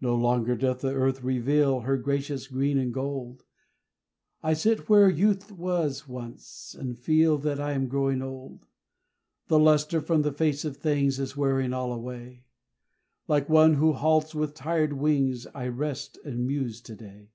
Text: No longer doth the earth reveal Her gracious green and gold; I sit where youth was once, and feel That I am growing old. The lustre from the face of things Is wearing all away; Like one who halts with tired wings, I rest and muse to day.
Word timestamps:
No 0.00 0.14
longer 0.14 0.54
doth 0.54 0.82
the 0.82 0.94
earth 0.94 1.24
reveal 1.24 1.80
Her 1.80 1.96
gracious 1.96 2.46
green 2.46 2.78
and 2.78 2.94
gold; 2.94 3.42
I 4.40 4.52
sit 4.54 4.88
where 4.88 5.10
youth 5.10 5.50
was 5.50 6.06
once, 6.06 6.76
and 6.78 6.96
feel 6.96 7.38
That 7.38 7.58
I 7.58 7.72
am 7.72 7.88
growing 7.88 8.22
old. 8.22 8.66
The 9.48 9.58
lustre 9.58 10.00
from 10.00 10.22
the 10.22 10.30
face 10.30 10.64
of 10.64 10.76
things 10.76 11.18
Is 11.18 11.36
wearing 11.36 11.72
all 11.72 11.92
away; 11.92 12.44
Like 13.26 13.48
one 13.48 13.74
who 13.74 13.94
halts 13.94 14.32
with 14.32 14.54
tired 14.54 14.92
wings, 14.92 15.44
I 15.52 15.66
rest 15.66 16.18
and 16.24 16.46
muse 16.46 16.80
to 16.82 16.94
day. 16.94 17.32